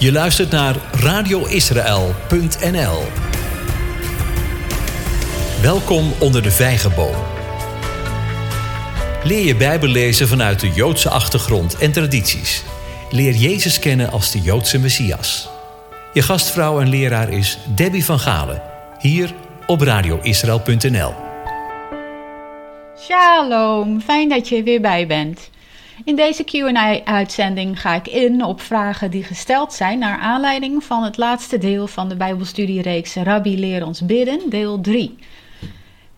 [0.00, 3.02] Je luistert naar radioisrael.nl.
[5.62, 7.14] Welkom onder de vijgenboom.
[9.24, 12.64] Leer je Bijbel lezen vanuit de Joodse achtergrond en tradities.
[13.10, 15.48] Leer Jezus kennen als de Joodse Messias.
[16.12, 18.62] Je gastvrouw en leraar is Debbie van Galen,
[18.98, 19.34] hier
[19.66, 21.14] op radioisrael.nl.
[22.98, 25.50] Shalom, fijn dat je er weer bij bent.
[26.04, 31.16] In deze QA-uitzending ga ik in op vragen die gesteld zijn naar aanleiding van het
[31.16, 35.18] laatste deel van de Bijbelstudiereeks Rabbi Leer ons bidden, deel 3.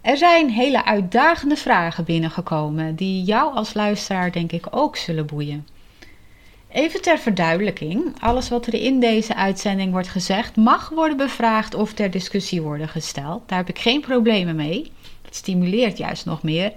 [0.01, 5.67] Er zijn hele uitdagende vragen binnengekomen die jou als luisteraar denk ik ook zullen boeien.
[6.69, 11.93] Even ter verduidelijking: alles wat er in deze uitzending wordt gezegd mag worden bevraagd of
[11.93, 13.49] ter discussie worden gesteld.
[13.49, 14.93] Daar heb ik geen problemen mee.
[15.25, 16.73] Het stimuleert juist nog meer.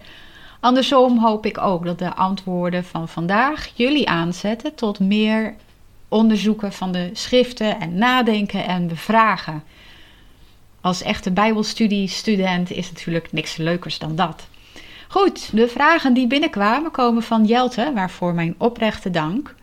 [0.65, 5.55] Andersom hoop ik ook dat de antwoorden van vandaag jullie aanzetten tot meer
[6.07, 9.63] onderzoeken van de schriften en nadenken en bevragen.
[10.81, 14.47] Als echte Bijbelstudiestudent is natuurlijk niks leukers dan dat.
[15.07, 19.55] Goed, de vragen die binnenkwamen komen van Jelte, waarvoor mijn oprechte dank.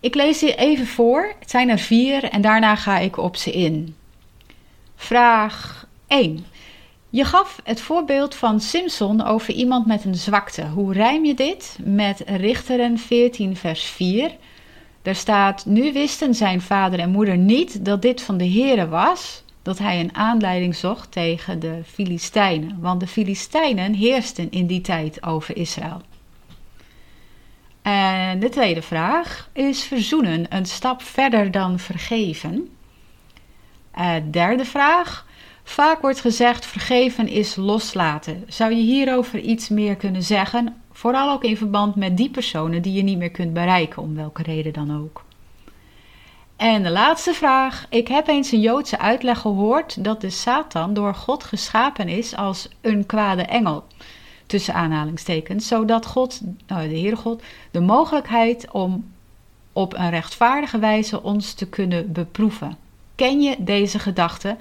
[0.00, 1.34] Ik lees ze even voor.
[1.38, 3.96] Het zijn er vier en daarna ga ik op ze in.
[4.96, 6.44] Vraag 1.
[7.10, 10.66] Je gaf het voorbeeld van Simpson over iemand met een zwakte.
[10.66, 11.78] Hoe rijm je dit?
[11.82, 14.36] Met Richteren 14, vers 4.
[15.02, 19.42] Daar staat: Nu wisten zijn vader en moeder niet dat dit van de Heere was,
[19.62, 22.80] dat hij een aanleiding zocht tegen de Filistijnen.
[22.80, 26.00] Want de Filistijnen heersten in die tijd over Israël.
[27.82, 32.68] En de tweede vraag is verzoenen een stap verder dan vergeven?
[33.98, 35.26] Uh, derde vraag.
[35.68, 38.44] Vaak wordt gezegd vergeven is loslaten.
[38.46, 40.82] Zou je hierover iets meer kunnen zeggen?
[40.92, 44.42] Vooral ook in verband met die personen die je niet meer kunt bereiken, om welke
[44.42, 45.24] reden dan ook.
[46.56, 47.86] En de laatste vraag.
[47.88, 52.68] Ik heb eens een Joodse uitleg gehoord dat de Satan door God geschapen is als
[52.80, 53.84] een kwade engel
[54.46, 59.12] tussen aanhalingstekens, zodat God, nou, de Heere God, de mogelijkheid om
[59.72, 62.76] op een rechtvaardige wijze ons te kunnen beproeven.
[63.14, 64.56] Ken je deze gedachte?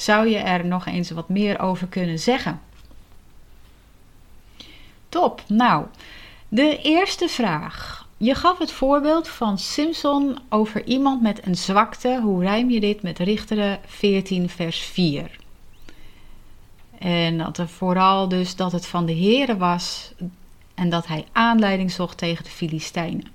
[0.00, 2.60] Zou je er nog eens wat meer over kunnen zeggen?
[5.08, 5.42] Top.
[5.46, 5.86] Nou,
[6.48, 8.08] de eerste vraag.
[8.16, 12.20] Je gaf het voorbeeld van Simpson over iemand met een zwakte.
[12.22, 15.38] Hoe rijm je dit met Richteren 14, vers 4?
[16.98, 20.12] En dat er vooral dus dat het van de Heere was
[20.74, 23.26] en dat hij aanleiding zocht tegen de Filistijnen.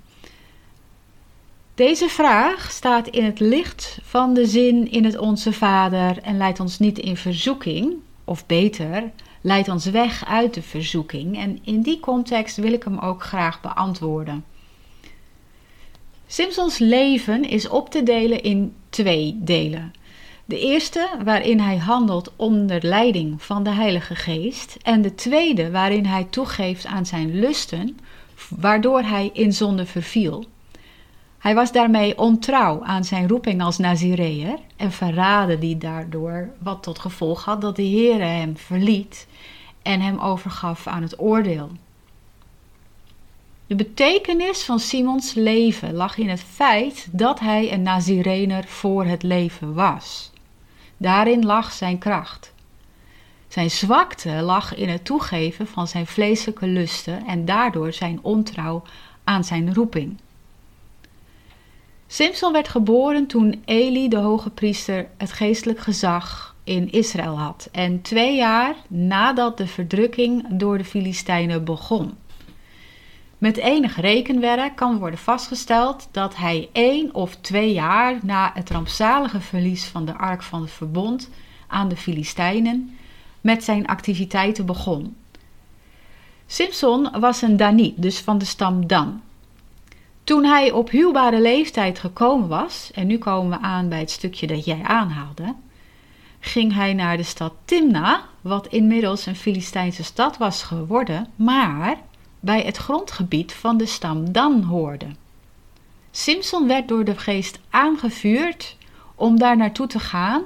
[1.75, 6.59] Deze vraag staat in het licht van de zin in het Onze Vader en leidt
[6.59, 7.93] ons niet in verzoeking,
[8.23, 11.37] of beter, leidt ons weg uit de verzoeking.
[11.37, 14.45] En in die context wil ik hem ook graag beantwoorden.
[16.27, 19.93] Simpsons leven is op te delen in twee delen.
[20.45, 26.05] De eerste waarin hij handelt onder leiding van de Heilige Geest en de tweede waarin
[26.05, 27.99] hij toegeeft aan zijn lusten,
[28.49, 30.45] waardoor hij in zonde verviel.
[31.45, 36.99] Hij was daarmee ontrouw aan zijn roeping als Nazireër en verraadde die daardoor, wat tot
[36.99, 39.27] gevolg had dat de Heere hem verliet
[39.81, 41.71] en hem overgaf aan het oordeel.
[43.67, 49.23] De betekenis van Simons leven lag in het feit dat hij een Nazirener voor het
[49.23, 50.31] leven was.
[50.97, 52.53] Daarin lag zijn kracht.
[53.47, 58.83] Zijn zwakte lag in het toegeven van zijn vleeselijke lusten en daardoor zijn ontrouw
[59.23, 60.17] aan zijn roeping.
[62.07, 68.01] Simpson werd geboren toen Eli, de hoge priester, het geestelijk gezag in Israël had en
[68.01, 72.17] twee jaar nadat de verdrukking door de Filistijnen begon.
[73.37, 79.39] Met enig rekenwerk kan worden vastgesteld dat hij één of twee jaar na het rampzalige
[79.39, 81.29] verlies van de Ark van het Verbond
[81.67, 82.97] aan de Filistijnen
[83.41, 85.15] met zijn activiteiten begon.
[86.45, 89.21] Simpson was een Daniet, dus van de stam Dan.
[90.25, 94.47] Toen hij op huwbare leeftijd gekomen was, en nu komen we aan bij het stukje
[94.47, 95.55] dat jij aanhaalde,
[96.39, 101.97] ging hij naar de stad Timna, wat inmiddels een Filistijnse stad was geworden, maar
[102.39, 105.07] bij het grondgebied van de stam Dan hoorde.
[106.11, 108.77] Simpson werd door de geest aangevuurd
[109.15, 110.41] om daar naartoe te gaan,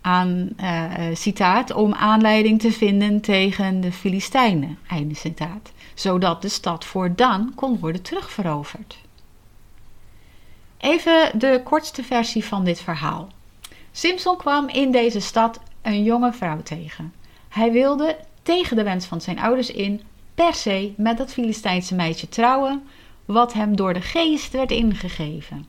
[0.00, 6.84] aan, uh, citaat, om aanleiding te vinden tegen de Filistijnen, einde citaat, zodat de stad
[6.84, 8.98] voor Dan kon worden terugveroverd.
[10.78, 13.28] Even de kortste versie van dit verhaal.
[13.92, 17.12] Simpson kwam in deze stad een jonge vrouw tegen.
[17.48, 20.00] Hij wilde tegen de wens van zijn ouders in
[20.34, 22.82] per se met dat Filistijnse meisje trouwen,
[23.24, 25.66] wat hem door de geest werd ingegeven.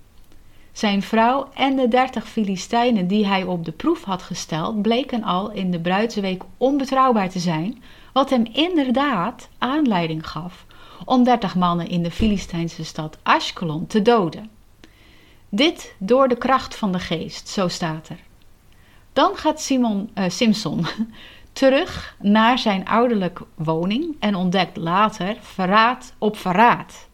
[0.71, 5.51] Zijn vrouw en de dertig Filistijnen die hij op de proef had gesteld, bleken al
[5.51, 7.83] in de bruidsweek onbetrouwbaar te zijn,
[8.13, 10.65] wat hem inderdaad aanleiding gaf
[11.05, 14.49] om dertig mannen in de Filistijnse stad Ashkelon te doden.
[15.49, 18.19] Dit door de kracht van de geest, zo staat er.
[19.13, 20.85] Dan gaat Simon, uh, Simson
[21.53, 27.07] terug naar zijn ouderlijke woning en ontdekt later verraad op verraad.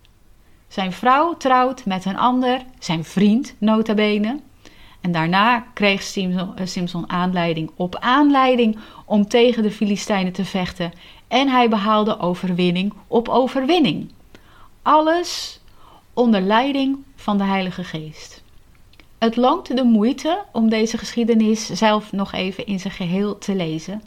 [0.67, 4.39] Zijn vrouw trouwt met een ander, zijn vriend nota bene.
[5.01, 10.91] En daarna kreeg Simson, Simson aanleiding op aanleiding om tegen de Filistijnen te vechten.
[11.27, 14.11] En hij behaalde overwinning op overwinning.
[14.81, 15.59] Alles
[16.13, 18.43] onder leiding van de Heilige Geest.
[19.17, 24.01] Het loont de moeite om deze geschiedenis zelf nog even in zijn geheel te lezen.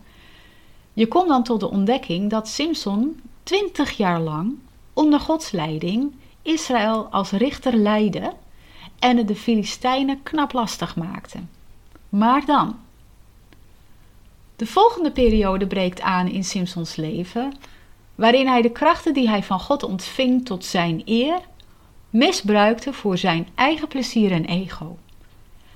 [0.92, 4.54] Je komt dan tot de ontdekking dat Simson twintig jaar lang
[4.92, 6.12] onder Gods leiding
[6.42, 8.32] Israël als richter leidde
[9.02, 11.38] en het de Filistijnen knap lastig maakte.
[12.08, 12.76] Maar dan.
[14.56, 17.54] De volgende periode breekt aan in Simsons leven,
[18.14, 21.40] waarin hij de krachten die hij van God ontving tot zijn eer
[22.10, 24.98] misbruikte voor zijn eigen plezier en ego.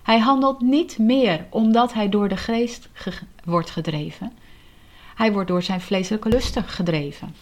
[0.03, 2.89] Hij handelt niet meer omdat hij door de geest
[3.45, 4.33] wordt gedreven.
[5.15, 7.35] Hij wordt door zijn vleeselijke lusten gedreven.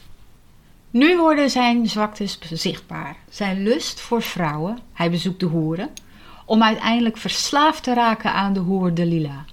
[0.94, 3.16] Nu worden zijn zwaktes zichtbaar.
[3.28, 5.90] Zijn lust voor vrouwen, hij bezoekt de hoeren,
[6.44, 9.44] om uiteindelijk verslaafd te raken aan de hoer Delila.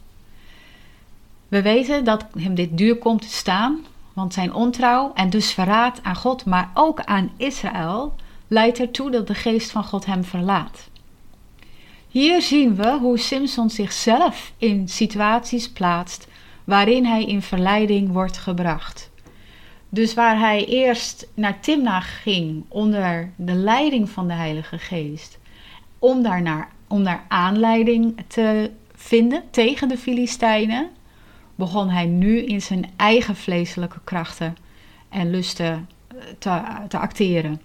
[1.48, 6.00] We weten dat hem dit duur komt te staan, want zijn ontrouw en dus verraad
[6.04, 8.16] aan God, maar ook aan Israël,
[8.48, 10.90] leidt ertoe dat de geest van God hem verlaat.
[12.08, 16.28] Hier zien we hoe Simpson zichzelf in situaties plaatst
[16.64, 19.11] waarin hij in verleiding wordt gebracht.
[19.94, 25.40] Dus waar hij eerst naar Timnach ging onder de leiding van de Heilige Geest,
[26.00, 30.90] om daar, naar, om daar aanleiding te vinden tegen de Filistijnen,
[31.56, 34.58] begon hij nu in zijn eigen vleeselijke krachten
[35.10, 35.90] en lusten
[36.38, 37.62] te, te acteren.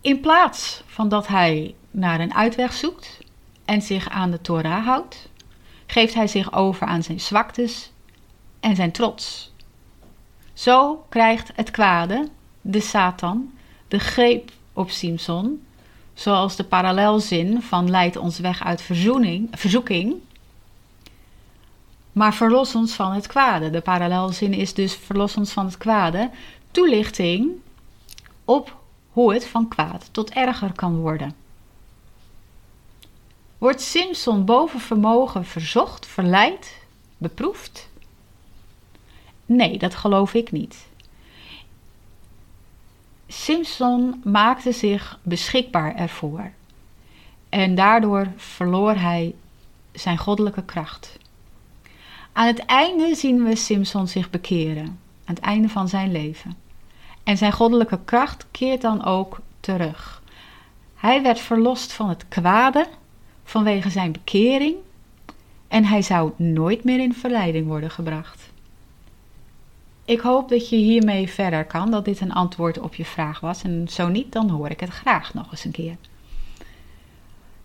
[0.00, 3.18] In plaats van dat hij naar een uitweg zoekt
[3.64, 5.28] en zich aan de Torah houdt,
[5.86, 7.90] geeft hij zich over aan zijn zwaktes
[8.66, 9.52] en zijn trots.
[10.52, 12.28] Zo krijgt het kwade,
[12.60, 13.52] de Satan,
[13.88, 15.66] de greep op Simson,
[16.14, 20.14] zoals de parallelzin van leidt ons weg uit verzoening, verzoeking,
[22.12, 23.70] maar verlos ons van het kwade.
[23.70, 26.30] De parallelzin is dus verlos ons van het kwade,
[26.70, 27.50] toelichting
[28.44, 28.76] op
[29.10, 31.34] hoe het van kwaad tot erger kan worden.
[33.58, 36.78] Wordt Simpson boven vermogen verzocht, verleid,
[37.16, 37.88] beproefd?
[39.46, 40.86] Nee, dat geloof ik niet.
[43.26, 46.50] Simpson maakte zich beschikbaar ervoor.
[47.48, 49.34] En daardoor verloor hij
[49.92, 51.18] zijn goddelijke kracht.
[52.32, 54.84] Aan het einde zien we Simpson zich bekeren,
[55.24, 56.56] aan het einde van zijn leven.
[57.22, 60.22] En zijn goddelijke kracht keert dan ook terug.
[60.94, 62.86] Hij werd verlost van het kwade
[63.44, 64.76] vanwege zijn bekering
[65.68, 68.52] en hij zou nooit meer in verleiding worden gebracht.
[70.06, 73.62] Ik hoop dat je hiermee verder kan, dat dit een antwoord op je vraag was.
[73.62, 75.96] En zo niet, dan hoor ik het graag nog eens een keer.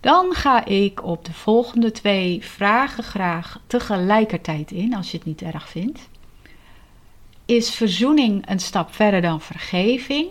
[0.00, 5.42] Dan ga ik op de volgende twee vragen graag tegelijkertijd in, als je het niet
[5.42, 6.10] erg vindt
[7.44, 10.28] is verzoening een stap verder dan vergeving.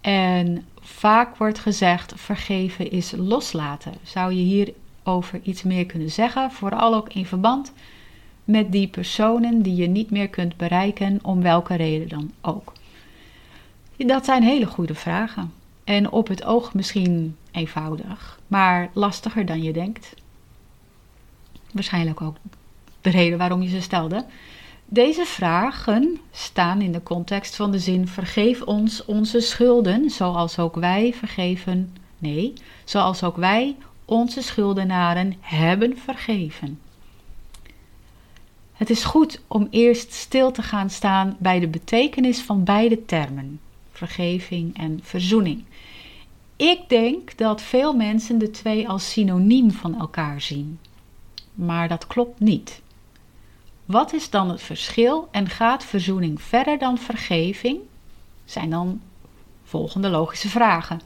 [0.00, 3.92] En vaak wordt gezegd: vergeven is loslaten.
[4.02, 6.50] Zou je hierover iets meer kunnen zeggen?
[6.50, 7.72] Vooral ook in verband
[8.50, 12.72] met die personen die je niet meer kunt bereiken, om welke reden dan ook.
[13.96, 15.52] Dat zijn hele goede vragen.
[15.84, 20.14] En op het oog misschien eenvoudig, maar lastiger dan je denkt.
[21.72, 22.36] Waarschijnlijk ook
[23.00, 24.24] de reden waarom je ze stelde.
[24.84, 30.74] Deze vragen staan in de context van de zin: vergeef ons onze schulden, zoals ook
[30.74, 31.96] wij vergeven.
[32.18, 32.52] Nee,
[32.84, 36.78] zoals ook wij onze schuldenaren hebben vergeven.
[38.80, 43.60] Het is goed om eerst stil te gaan staan bij de betekenis van beide termen,
[43.92, 45.64] vergeving en verzoening.
[46.56, 50.78] Ik denk dat veel mensen de twee als synoniem van elkaar zien,
[51.54, 52.82] maar dat klopt niet.
[53.84, 57.78] Wat is dan het verschil en gaat verzoening verder dan vergeving?
[58.44, 59.00] Zijn dan
[59.64, 61.00] volgende logische vragen.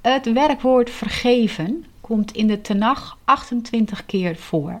[0.00, 4.80] Het werkwoord vergeven komt in de Tenach 28 keer voor,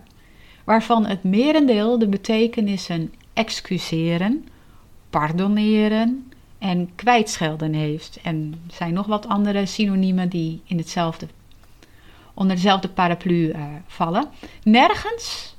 [0.64, 4.48] waarvan het merendeel de betekenissen excuseren,
[5.10, 8.18] pardoneren en kwijtschelden heeft.
[8.22, 11.26] En er zijn nog wat andere synoniemen die in hetzelfde,
[12.34, 14.28] onder dezelfde paraplu uh, vallen.
[14.62, 15.56] Nergens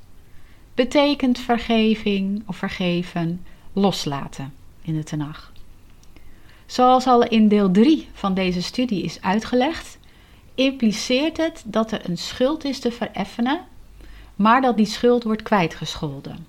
[0.74, 5.52] betekent vergeving of vergeven loslaten in de Tenach.
[6.66, 9.98] Zoals al in deel 3 van deze studie is uitgelegd,
[10.54, 13.60] impliceert het dat er een schuld is te vereffenen,
[14.36, 16.46] maar dat die schuld wordt kwijtgescholden.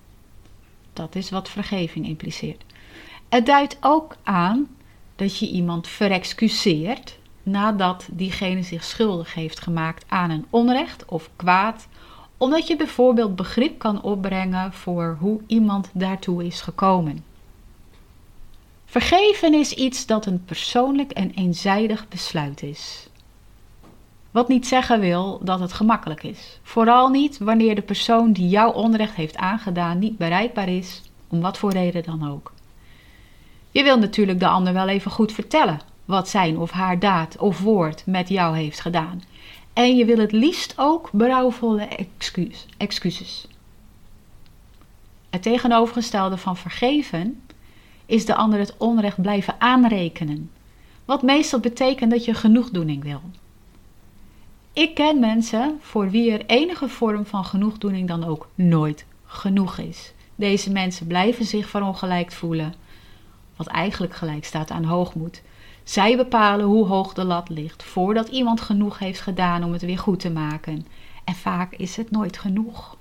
[0.94, 2.64] Dat is wat vergeving impliceert.
[3.30, 4.68] Het duidt ook aan
[5.16, 11.88] dat je iemand verexcuseert nadat diegene zich schuldig heeft gemaakt aan een onrecht of kwaad,
[12.38, 17.24] omdat je bijvoorbeeld begrip kan opbrengen voor hoe iemand daartoe is gekomen.
[18.86, 23.08] Vergeven is iets dat een persoonlijk en eenzijdig besluit is.
[24.32, 26.60] Wat niet zeggen wil dat het gemakkelijk is.
[26.64, 31.58] Vooral niet wanneer de persoon die jouw onrecht heeft aangedaan niet bereikbaar is, om wat
[31.58, 32.54] voor reden dan ook.
[33.72, 37.60] Je wil natuurlijk de ander wel even goed vertellen wat zijn of haar daad of
[37.60, 39.22] woord met jou heeft gedaan.
[39.74, 43.48] En je wil het liefst ook berouwvolle excuus, excuses.
[45.30, 47.42] Het tegenovergestelde van vergeven
[48.06, 50.52] is de ander het onrecht blijven aanrekenen,
[51.06, 53.22] wat meestal betekent dat je genoegdoening wil.
[54.78, 60.14] Ik ken mensen voor wie er enige vorm van genoegdoening dan ook nooit genoeg is.
[60.36, 62.74] Deze mensen blijven zich verongelijkt voelen,
[63.56, 65.42] wat eigenlijk gelijk staat aan hoogmoed.
[65.84, 70.00] Zij bepalen hoe hoog de lat ligt voordat iemand genoeg heeft gedaan om het weer
[70.00, 70.86] goed te maken.
[71.24, 72.98] En vaak is het nooit genoeg.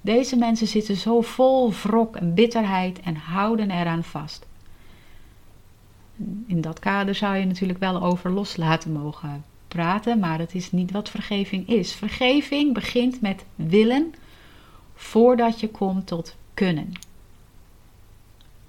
[0.00, 4.46] Deze mensen zitten zo vol wrok en bitterheid en houden eraan vast.
[6.46, 10.90] In dat kader zou je natuurlijk wel over loslaten mogen praten, maar dat is niet
[10.90, 11.92] wat vergeving is.
[11.92, 14.14] Vergeving begint met willen
[14.94, 16.92] voordat je komt tot kunnen.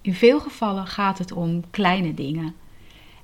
[0.02, 2.56] In veel gevallen gaat het om kleine dingen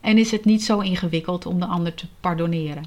[0.02, 2.86] en is het niet zo ingewikkeld om de ander te pardoneren.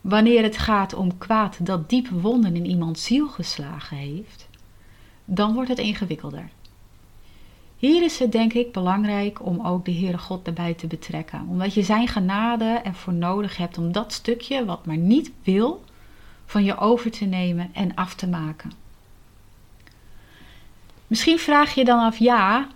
[0.00, 4.48] Wanneer het gaat om kwaad dat diepe wonden in iemands ziel geslagen heeft,
[5.24, 6.50] dan wordt het ingewikkelder.
[7.82, 11.74] Hier is het denk ik belangrijk om ook de Heere God erbij te betrekken, omdat
[11.74, 15.84] je zijn genade ervoor nodig hebt om dat stukje wat maar niet wil,
[16.46, 18.72] van je over te nemen en af te maken.
[21.06, 22.68] Misschien vraag je dan af, ja,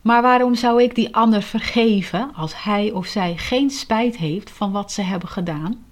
[0.00, 4.72] maar waarom zou ik die ander vergeven als hij of zij geen spijt heeft van
[4.72, 5.84] wat ze hebben gedaan?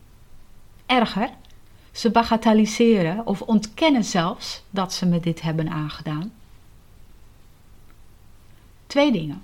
[0.86, 1.30] Erger,
[1.92, 6.32] ze bagatelliseren of ontkennen zelfs dat ze me dit hebben aangedaan.
[8.90, 9.42] Twee dingen.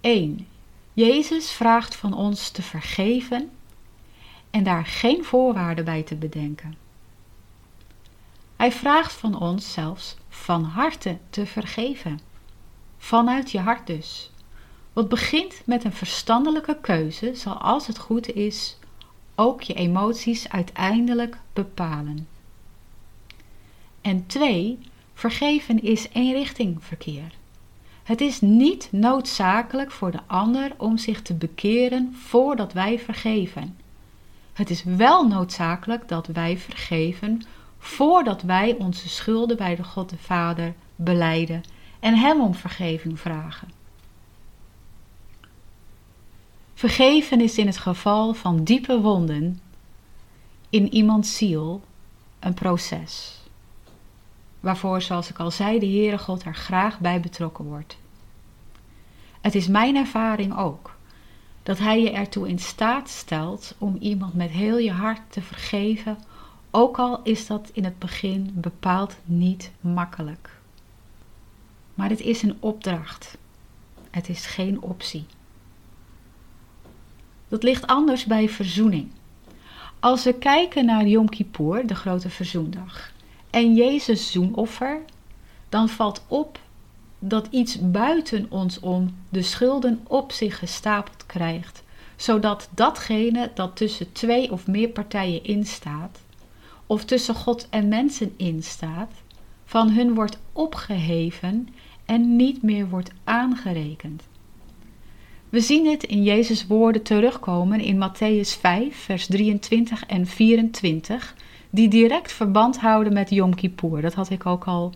[0.00, 0.46] 1.
[0.92, 3.50] Jezus vraagt van ons te vergeven
[4.50, 6.76] en daar geen voorwaarden bij te bedenken.
[8.56, 12.20] Hij vraagt van ons zelfs van harte te vergeven.
[12.98, 14.30] Vanuit je hart dus.
[14.92, 18.76] Wat begint met een verstandelijke keuze, zal als het goed is
[19.34, 22.28] ook je emoties uiteindelijk bepalen.
[24.00, 24.78] En twee,
[25.14, 27.40] vergeven is eenrichtingverkeer.
[28.02, 33.76] Het is niet noodzakelijk voor de ander om zich te bekeren voordat wij vergeven.
[34.52, 37.42] Het is wel noodzakelijk dat wij vergeven
[37.78, 41.62] voordat wij onze schulden bij de God de Vader beleiden
[42.00, 43.68] en Hem om vergeving vragen.
[46.74, 49.60] Vergeven is in het geval van diepe wonden
[50.70, 51.82] in iemands ziel
[52.40, 53.41] een proces.
[54.62, 57.96] Waarvoor, zoals ik al zei, de Heere God er graag bij betrokken wordt.
[59.40, 60.94] Het is mijn ervaring ook
[61.62, 66.18] dat Hij je ertoe in staat stelt om iemand met heel je hart te vergeven,
[66.70, 70.50] ook al is dat in het begin bepaald niet makkelijk.
[71.94, 73.38] Maar het is een opdracht.
[74.10, 75.24] Het is geen optie.
[77.48, 79.10] Dat ligt anders bij verzoening.
[80.00, 83.11] Als we kijken naar Yom Kippur, de grote verzoendag,
[83.52, 85.00] en Jezus zoenoffer,
[85.68, 86.58] dan valt op
[87.18, 91.82] dat iets buiten ons om de schulden op zich gestapeld krijgt,
[92.16, 96.20] zodat datgene dat tussen twee of meer partijen instaat,
[96.86, 99.12] of tussen God en mensen instaat,
[99.64, 101.68] van hun wordt opgeheven
[102.04, 104.22] en niet meer wordt aangerekend.
[105.48, 111.34] We zien het in Jezus' woorden terugkomen in Matthäus 5, vers 23 en 24,
[111.72, 114.00] die direct verband houden met Yom Kippur.
[114.00, 114.92] Dat had ik ook al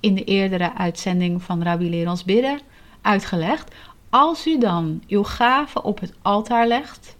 [0.00, 2.60] in de eerdere uitzending van Rabbi Leer ons bidden
[3.00, 3.74] uitgelegd.
[4.10, 7.16] Als u dan uw gave op het altaar legt,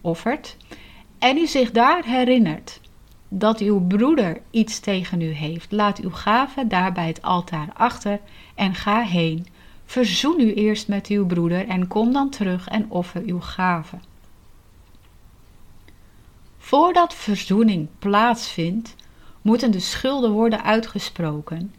[0.00, 0.56] offert,
[1.18, 2.80] en u zich daar herinnert
[3.28, 8.20] dat uw broeder iets tegen u heeft, laat uw gave daar bij het altaar achter
[8.54, 9.46] en ga heen
[9.88, 13.96] Verzoen u eerst met uw broeder en kom dan terug en offer uw gave.
[16.68, 18.94] Voordat verzoening plaatsvindt,
[19.42, 21.74] moeten de schulden worden uitgesproken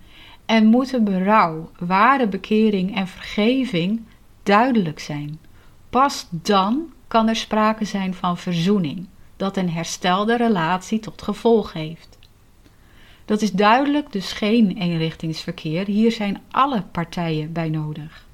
[0.46, 4.02] en moeten berouw, ware bekering en vergeving
[4.44, 5.40] duidelijk zijn.
[5.90, 12.18] Pas dan kan er sprake zijn van verzoening, dat een herstelde relatie tot gevolg heeft.
[13.26, 18.26] Dat is duidelijk dus geen eenrichtingsverkeer, hier zijn alle partijen bij nodig.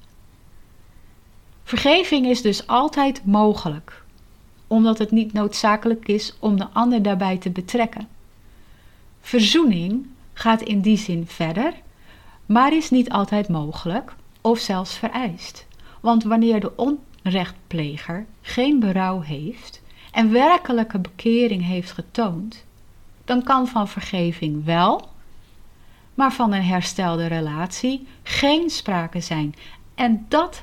[1.64, 4.04] Vergeving is dus altijd mogelijk,
[4.66, 8.08] omdat het niet noodzakelijk is om de ander daarbij te betrekken.
[9.20, 11.72] Verzoening gaat in die zin verder,
[12.46, 15.66] maar is niet altijd mogelijk of zelfs vereist.
[16.00, 19.82] Want wanneer de onrechtpleger geen berouw heeft
[20.12, 22.64] en werkelijke bekering heeft getoond,
[23.24, 25.08] dan kan van vergeving wel,
[26.14, 29.54] maar van een herstelde relatie geen sprake zijn.
[29.94, 30.62] En dat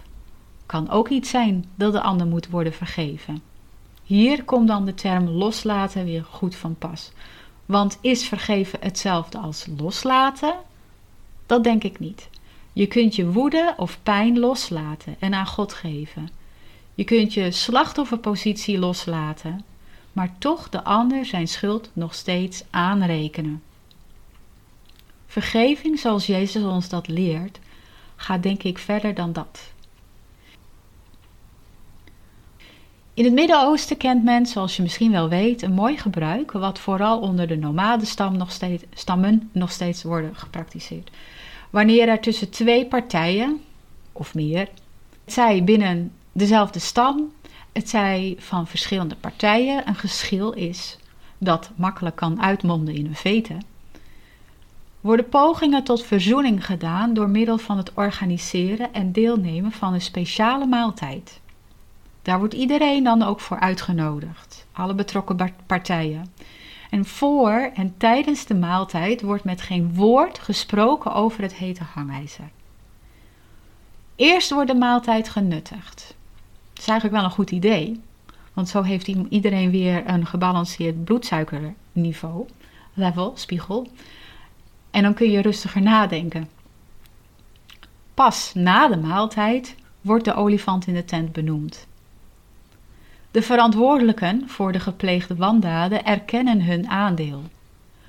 [0.65, 3.41] kan ook iets zijn dat de ander moet worden vergeven.
[4.03, 7.11] Hier komt dan de term loslaten weer goed van pas.
[7.65, 10.55] Want is vergeven hetzelfde als loslaten?
[11.45, 12.29] Dat denk ik niet.
[12.73, 16.29] Je kunt je woede of pijn loslaten en aan God geven.
[16.95, 19.63] Je kunt je slachtofferpositie loslaten,
[20.11, 23.61] maar toch de ander zijn schuld nog steeds aanrekenen.
[25.27, 27.59] Vergeving, zoals Jezus ons dat leert,
[28.15, 29.72] gaat denk ik verder dan dat.
[33.15, 37.19] In het Midden-Oosten kent men, zoals je misschien wel weet, een mooi gebruik, wat vooral
[37.19, 41.11] onder de nomadenstam nog steeds, stammen nog steeds worden gepraktiseerd.
[41.69, 43.61] Wanneer er tussen twee partijen,
[44.11, 44.69] of meer,
[45.25, 47.31] zij binnen dezelfde stam,
[47.71, 50.97] het zij van verschillende partijen, een geschil is
[51.37, 53.57] dat makkelijk kan uitmonden in een vete,
[55.01, 60.65] worden pogingen tot verzoening gedaan door middel van het organiseren en deelnemen van een speciale
[60.65, 61.41] maaltijd.
[62.23, 66.33] Daar wordt iedereen dan ook voor uitgenodigd, alle betrokken partijen.
[66.89, 72.49] En voor en tijdens de maaltijd wordt met geen woord gesproken over het hete hangijzer.
[74.15, 76.15] Eerst wordt de maaltijd genuttigd.
[76.73, 78.01] Dat is eigenlijk wel een goed idee,
[78.53, 82.45] want zo heeft iedereen weer een gebalanceerd bloedsuikerniveau,
[82.93, 83.87] level, spiegel.
[84.91, 86.49] En dan kun je rustiger nadenken.
[88.13, 91.87] Pas na de maaltijd wordt de olifant in de tent benoemd.
[93.33, 97.41] De verantwoordelijken voor de gepleegde wandaden erkennen hun aandeel,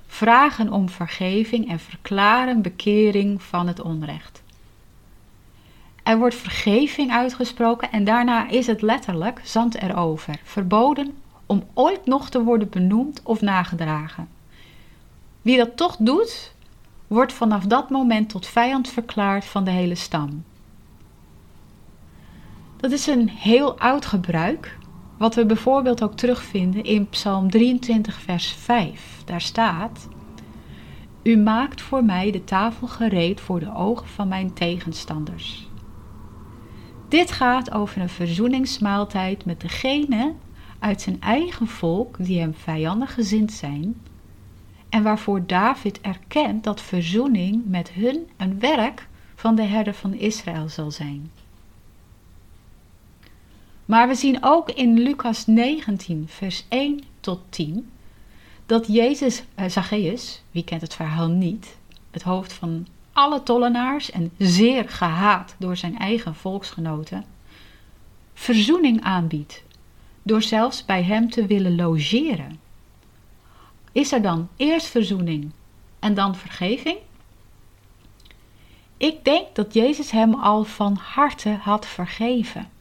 [0.06, 4.42] vragen om vergeving en verklaren bekering van het onrecht.
[6.02, 11.14] Er wordt vergeving uitgesproken en daarna is het letterlijk zand erover, verboden
[11.46, 14.28] om ooit nog te worden benoemd of nagedragen.
[15.42, 16.52] Wie dat toch doet,
[17.06, 20.44] wordt vanaf dat moment tot vijand verklaard van de hele stam.
[22.76, 24.76] Dat is een heel oud gebruik,
[25.18, 29.22] wat we bijvoorbeeld ook terugvinden in Psalm 23, vers 5.
[29.24, 30.08] Daar staat:
[31.22, 35.68] U maakt voor mij de tafel gereed voor de ogen van mijn tegenstanders.
[37.08, 40.32] Dit gaat over een verzoeningsmaaltijd met degene
[40.78, 44.00] uit zijn eigen volk die hem vijandig gezind zijn,
[44.88, 50.68] en waarvoor David erkent dat verzoening met hun een werk van de herder van Israël
[50.68, 51.30] zal zijn.
[53.84, 57.90] Maar we zien ook in Lucas 19, vers 1 tot 10,
[58.66, 61.76] dat Jezus, uh, Zacchaeus, wie kent het verhaal niet,
[62.10, 67.24] het hoofd van alle tollenaars en zeer gehaat door zijn eigen volksgenoten,
[68.34, 69.62] verzoening aanbiedt,
[70.22, 72.60] door zelfs bij hem te willen logeren.
[73.92, 75.50] Is er dan eerst verzoening
[75.98, 76.98] en dan vergeving?
[78.96, 82.72] Ik denk dat Jezus hem al van harte had vergeven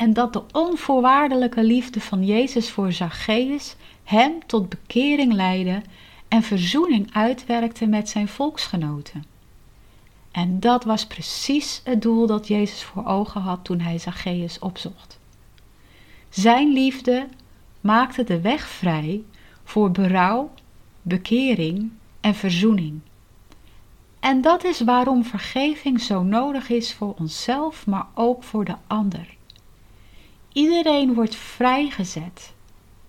[0.00, 5.82] en dat de onvoorwaardelijke liefde van Jezus voor Zacchaeus hem tot bekering leidde
[6.28, 9.24] en verzoening uitwerkte met zijn volksgenoten.
[10.30, 15.18] En dat was precies het doel dat Jezus voor ogen had toen hij Zacchaeus opzocht.
[16.28, 17.28] Zijn liefde
[17.80, 19.22] maakte de weg vrij
[19.64, 20.50] voor berouw,
[21.02, 23.00] bekering en verzoening.
[24.20, 29.38] En dat is waarom vergeving zo nodig is voor onszelf, maar ook voor de ander.
[30.52, 32.52] Iedereen wordt vrijgezet,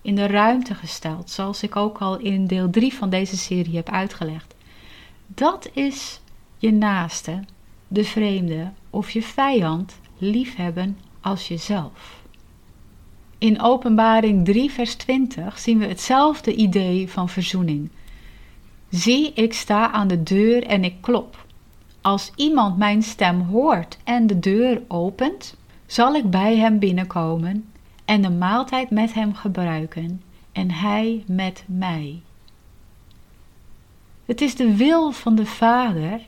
[0.02, 3.88] in de ruimte gesteld, zoals ik ook al in deel 3 van deze serie heb
[3.88, 4.54] uitgelegd.
[5.26, 6.20] Dat is
[6.58, 7.44] je naaste,
[7.88, 12.22] de vreemde of je vijand liefhebben als jezelf.
[13.38, 17.90] In Openbaring 3, vers 20 zien we hetzelfde idee van verzoening.
[18.88, 21.44] Zie, ik sta aan de deur en ik klop.
[22.00, 25.56] Als iemand mijn stem hoort en de deur opent,
[25.92, 27.72] zal ik bij hem binnenkomen
[28.04, 32.20] en de maaltijd met hem gebruiken en hij met mij.
[34.24, 36.20] Het is de wil van de Vader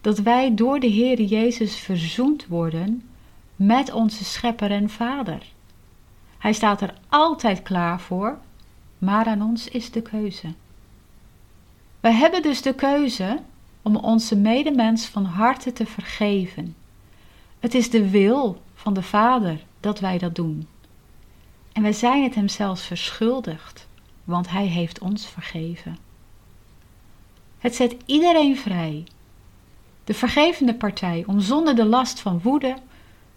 [0.00, 3.08] dat wij door de Heer Jezus verzoend worden
[3.56, 5.42] met onze Schepper en Vader.
[6.38, 8.38] Hij staat er altijd klaar voor,
[8.98, 10.48] maar aan ons is de keuze.
[12.00, 13.38] Wij hebben dus de keuze
[13.82, 16.74] om onze medemens van harte te vergeven.
[17.58, 20.68] Het is de wil van de Vader dat wij dat doen.
[21.72, 23.88] En wij zijn het hem zelfs verschuldigd,
[24.24, 25.98] want hij heeft ons vergeven.
[27.58, 29.04] Het zet iedereen vrij,
[30.04, 32.76] de vergevende partij, om zonder de last van woede,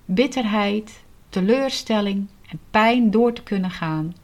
[0.06, 4.16] bitterheid, teleurstelling en pijn door te kunnen gaan.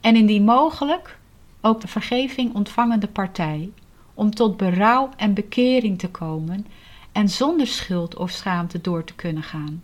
[0.00, 1.18] En indien mogelijk
[1.60, 3.70] ook de vergeving ontvangende partij,
[4.14, 6.66] om tot berouw en bekering te komen
[7.12, 9.82] en zonder schuld of schaamte door te kunnen gaan.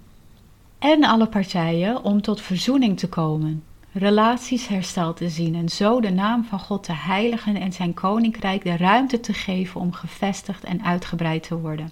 [0.78, 6.10] En alle partijen om tot verzoening te komen, relaties hersteld te zien en zo de
[6.10, 10.84] naam van God te heiligen en zijn koninkrijk de ruimte te geven om gevestigd en
[10.84, 11.90] uitgebreid te worden.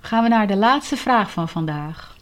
[0.00, 2.16] Gaan we naar de laatste vraag van vandaag.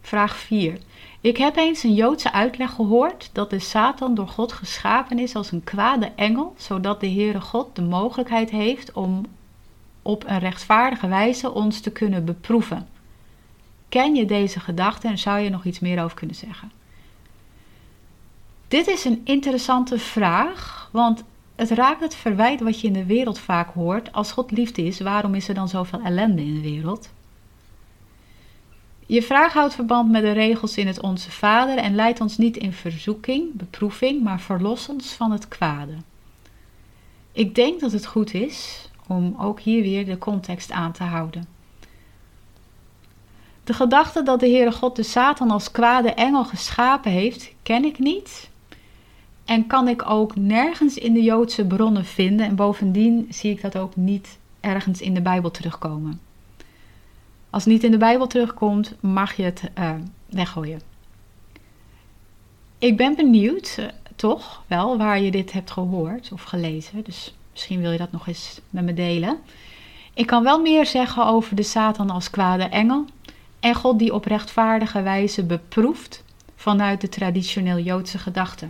[0.00, 0.78] Vraag 4.
[1.20, 5.52] Ik heb eens een Joodse uitleg gehoord dat de Satan door God geschapen is als
[5.52, 9.26] een kwade engel, zodat de Heere God de mogelijkheid heeft om
[10.06, 12.88] op een rechtvaardige wijze ons te kunnen beproeven.
[13.88, 16.72] Ken je deze gedachte en zou je nog iets meer over kunnen zeggen?
[18.68, 23.38] Dit is een interessante vraag, want het raakt het verwijt wat je in de wereld
[23.38, 24.12] vaak hoort.
[24.12, 27.10] Als God liefde is, waarom is er dan zoveel ellende in de wereld?
[29.06, 32.56] Je vraag houdt verband met de regels in het Onze Vader en leidt ons niet
[32.56, 35.94] in verzoeking, beproeving, maar verlos ons van het kwade.
[37.32, 41.46] Ik denk dat het goed is om ook hier weer de context aan te houden.
[43.64, 47.98] De gedachte dat de Heere God de Satan als kwade engel geschapen heeft, ken ik
[47.98, 48.50] niet.
[49.44, 52.46] En kan ik ook nergens in de Joodse bronnen vinden.
[52.46, 56.20] En bovendien zie ik dat ook niet ergens in de Bijbel terugkomen.
[57.50, 59.94] Als het niet in de Bijbel terugkomt, mag je het uh,
[60.26, 60.80] weggooien.
[62.78, 67.04] Ik ben benieuwd, uh, toch wel, waar je dit hebt gehoord of gelezen.
[67.04, 69.38] Dus misschien wil je dat nog eens met me delen.
[70.14, 73.04] Ik kan wel meer zeggen over de Satan als kwade engel
[73.60, 76.24] en God die op rechtvaardige wijze beproeft
[76.56, 78.68] vanuit de traditioneel Joodse gedachte.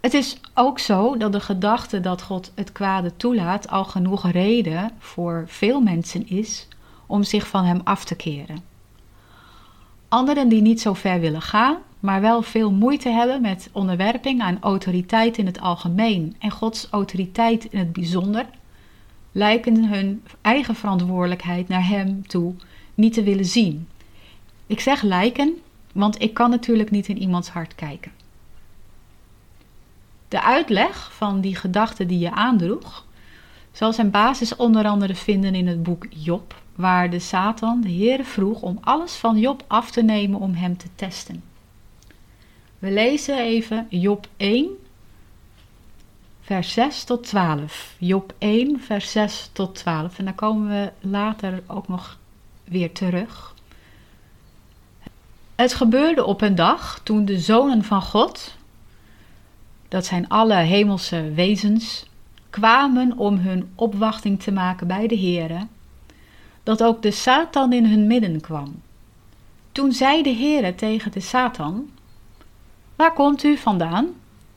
[0.00, 4.90] Het is ook zo dat de gedachte dat God het kwade toelaat al genoeg reden
[4.98, 6.68] voor veel mensen is
[7.06, 8.62] om zich van hem af te keren.
[10.08, 14.58] Anderen die niet zo ver willen gaan, maar wel veel moeite hebben met onderwerping aan
[14.60, 18.46] autoriteit in het algemeen en Gods autoriteit in het bijzonder,
[19.32, 22.54] lijken hun eigen verantwoordelijkheid naar Hem toe
[22.94, 23.88] niet te willen zien.
[24.66, 25.56] Ik zeg lijken,
[25.92, 28.12] want ik kan natuurlijk niet in iemands hart kijken.
[30.28, 33.06] De uitleg van die gedachte die je aandroeg,
[33.72, 38.24] zal zijn basis onder andere vinden in het boek Job, waar de Satan de Heere
[38.24, 41.42] vroeg om alles van Job af te nemen om hem te testen.
[42.78, 44.68] We lezen even Job 1,
[46.40, 47.94] vers 6 tot 12.
[47.98, 50.18] Job 1, vers 6 tot 12.
[50.18, 52.18] En daar komen we later ook nog
[52.64, 53.54] weer terug.
[55.54, 58.56] Het gebeurde op een dag toen de zonen van God,
[59.88, 62.06] dat zijn alle hemelse wezens,
[62.50, 65.66] kwamen om hun opwachting te maken bij de Heere,
[66.68, 68.82] dat ook de Satan in hun midden kwam.
[69.72, 71.90] Toen zei de Heere tegen de Satan:
[72.96, 74.08] Waar komt u vandaan?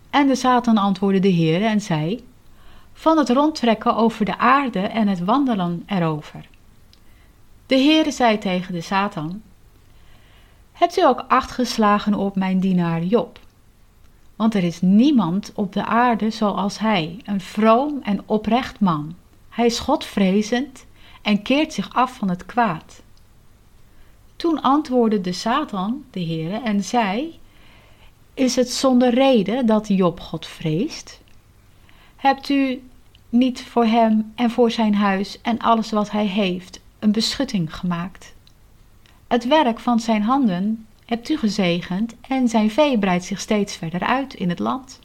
[0.09, 2.25] En de Satan antwoordde de Heere en zei:
[2.93, 6.47] Van het rondtrekken over de aarde en het wandelen erover.
[7.65, 9.41] De Heere zei tegen de Satan:
[10.71, 13.39] Hebt u ook acht geslagen op mijn dienaar Job?
[14.35, 19.15] Want er is niemand op de aarde zoals hij, een vroom en oprecht man.
[19.49, 20.85] Hij is godvrezend
[21.21, 23.01] en keert zich af van het kwaad.
[24.35, 27.39] Toen antwoordde de Satan, de Heere, en zei:
[28.33, 31.21] Is het zonder reden dat Job God vreest?
[32.15, 32.81] Hebt u
[33.29, 38.33] niet voor hem en voor zijn huis en alles wat hij heeft een beschutting gemaakt?
[39.27, 44.01] Het werk van zijn handen hebt u gezegend en zijn vee breidt zich steeds verder
[44.01, 44.99] uit in het land.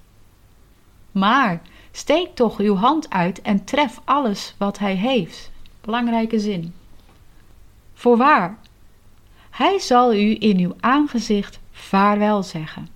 [1.12, 5.50] Maar steek toch uw hand uit en tref alles wat hij heeft.
[5.86, 6.74] Belangrijke zin.
[7.94, 8.58] Voorwaar,
[9.50, 12.88] hij zal u in uw aangezicht vaarwel zeggen.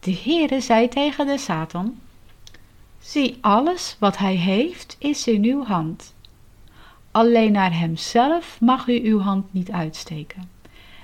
[0.00, 1.98] De Heere zei tegen de Satan:
[2.98, 6.14] Zie, alles wat hij heeft is in uw hand.
[7.10, 10.50] Alleen naar hemzelf mag u uw hand niet uitsteken.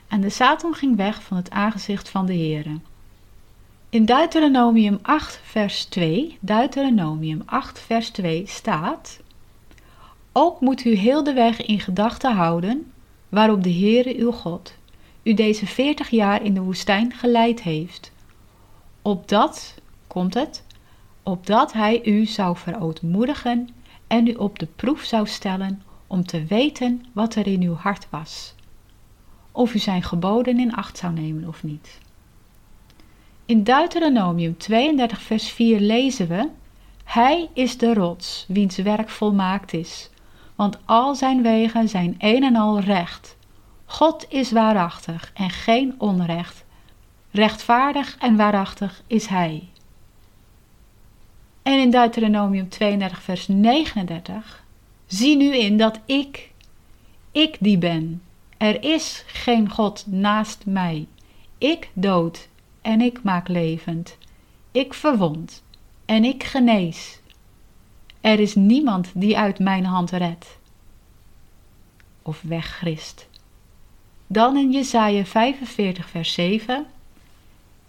[0.08, 2.78] En de Satan ging weg van het aangezicht van de Heere.
[3.88, 9.20] In Deuteronomium 8 vers 2, Deuteronomium 8 vers 2 staat...
[10.32, 12.92] Ook moet u heel de weg in gedachten houden
[13.28, 14.74] waarop de Heere uw God
[15.22, 18.12] u deze veertig jaar in de woestijn geleid heeft.
[19.02, 19.74] Opdat,
[20.06, 20.64] komt het,
[21.22, 23.68] opdat hij u zou verootmoedigen
[24.06, 28.06] en u op de proef zou stellen om te weten wat er in uw hart
[28.10, 28.54] was.
[29.52, 31.98] Of u zijn geboden in acht zou nemen of niet.
[33.46, 36.48] In Deuteronomium 32 vers 4 lezen we,
[37.04, 40.10] Hij is de rots, wiens werk volmaakt is,
[40.62, 43.36] want al zijn wegen zijn een en al recht.
[43.84, 46.64] God is waarachtig en geen onrecht.
[47.30, 49.68] Rechtvaardig en waarachtig is Hij.
[51.62, 54.64] En in Deuteronomium 32, vers 39,
[55.06, 56.52] zie nu in dat ik,
[57.32, 58.22] ik die ben.
[58.56, 61.06] Er is geen God naast mij.
[61.58, 62.48] Ik dood
[62.82, 64.16] en ik maak levend.
[64.72, 65.62] Ik verwond
[66.04, 67.20] en ik genees.
[68.22, 70.58] Er is niemand die uit mijn hand redt
[72.22, 73.28] of weggrist.
[74.26, 76.86] Dan in Jesaja 45 vers 7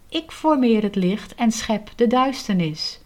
[0.09, 2.99] Ik formeer het licht en schep de duisternis.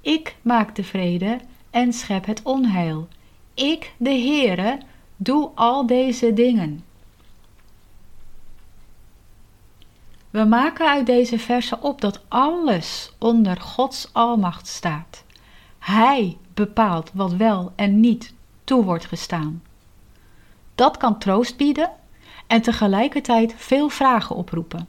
[0.00, 1.38] Ik maak de vrede
[1.70, 3.08] en schep het onheil.
[3.54, 4.78] Ik, de Heere,
[5.16, 6.84] doe al deze dingen.
[10.30, 15.24] We maken uit deze versen op dat alles onder Gods almacht staat.
[15.78, 18.32] Hij bepaalt wat wel en niet
[18.64, 19.62] toe wordt gestaan.
[20.74, 21.90] Dat kan troost bieden
[22.46, 24.88] en tegelijkertijd veel vragen oproepen.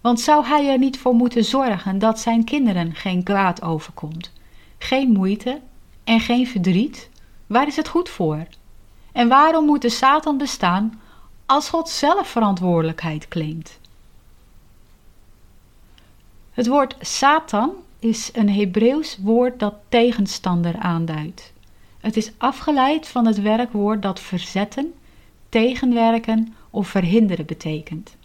[0.00, 4.32] Want zou hij er niet voor moeten zorgen dat zijn kinderen geen kwaad overkomt,
[4.78, 5.60] geen moeite
[6.04, 7.10] en geen verdriet?
[7.46, 8.46] Waar is het goed voor?
[9.12, 11.00] En waarom moet de Satan bestaan
[11.46, 13.78] als God zelf verantwoordelijkheid claimt?
[16.50, 21.52] Het woord Satan is een Hebreeuws woord dat tegenstander aanduidt.
[22.00, 24.92] Het is afgeleid van het werkwoord dat verzetten,
[25.48, 28.16] tegenwerken of verhinderen betekent.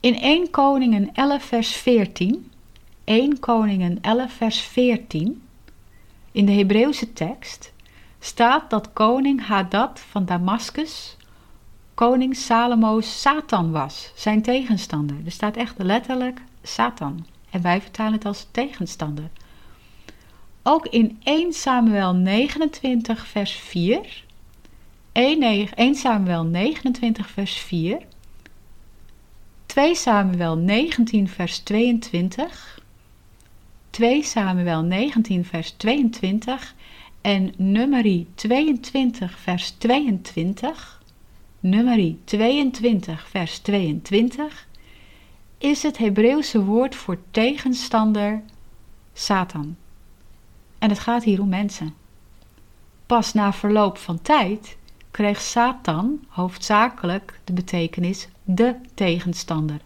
[0.00, 2.50] In 1 Koningen 11 vers 14,
[3.04, 5.42] 1 Koningen 11 vers 14,
[6.32, 7.72] in de Hebreeuwse tekst,
[8.18, 11.16] staat dat koning Hadad van Damascus
[11.94, 15.16] koning Salomo's Satan was, zijn tegenstander.
[15.24, 17.26] Er staat echt letterlijk Satan.
[17.54, 19.30] En wij vertalen het als tegenstander.
[20.62, 24.24] Ook in 1 Samuel 29 vers 4,
[25.12, 28.00] 1, 1 Samuel 29 vers 4,
[29.66, 32.80] 2 Samuel 19 vers 22,
[33.90, 36.74] 2 Samuel 19 vers 22
[37.20, 41.02] en Nummerie 22 vers 22,
[41.60, 44.66] Nummerie 22 vers 22
[45.58, 48.42] is het Hebreeuwse woord voor tegenstander
[49.12, 49.76] Satan.
[50.78, 51.94] En het gaat hier om mensen.
[53.06, 54.76] Pas na verloop van tijd
[55.10, 59.80] kreeg Satan hoofdzakelijk de betekenis de tegenstander,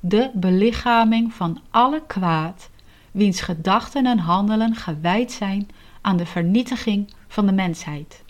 [0.00, 2.70] de belichaming van alle kwaad,
[3.10, 5.68] wiens gedachten en handelen gewijd zijn
[6.00, 8.22] aan de vernietiging van de mensheid.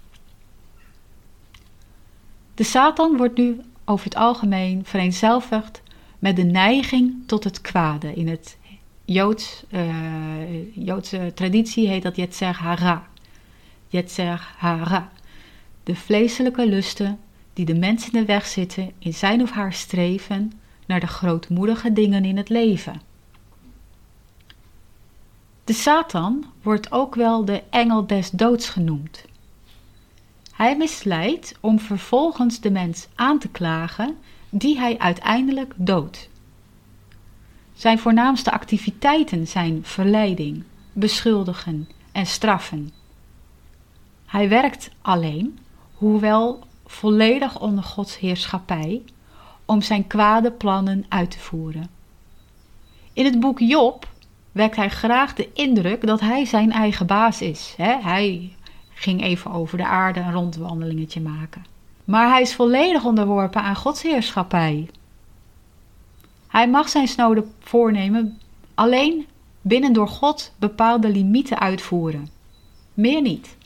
[2.55, 5.83] De Satan wordt nu over het algemeen vereenzelvigd
[6.24, 8.14] met de neiging tot het kwade.
[8.14, 8.58] In het
[9.04, 13.06] Joods, uh, Joodse traditie heet dat Yetzer Hara.
[13.88, 15.12] Yetzer Hara.
[15.82, 17.18] De vleeselijke lusten
[17.52, 20.52] die de mens in de weg zitten in zijn of haar streven
[20.87, 23.00] naar de grootmoedige dingen in het leven.
[25.64, 29.24] De Satan wordt ook wel de engel des doods genoemd.
[30.52, 34.16] Hij misleidt om vervolgens de mens aan te klagen
[34.57, 36.29] die hij uiteindelijk doodt.
[37.73, 40.62] Zijn voornaamste activiteiten zijn verleiding,
[40.93, 42.93] beschuldigen en straffen.
[44.27, 45.59] Hij werkt alleen,
[45.95, 49.03] hoewel volledig onder Gods heerschappij,
[49.64, 51.88] om zijn kwade plannen uit te voeren.
[53.12, 54.09] In het boek Job
[54.53, 57.75] wekt hij graag de indruk dat hij zijn eigen baas is.
[57.79, 58.57] Hij
[58.93, 61.73] ging even over de aarde een rondwandelingetje maken.
[62.05, 64.88] Maar hij is volledig onderworpen aan Gods heerschappij.
[66.49, 68.38] Hij mag zijn snode voornemen
[68.75, 69.27] alleen
[69.61, 72.29] binnen door God bepaalde limieten uitvoeren.
[72.95, 73.57] Meer niet.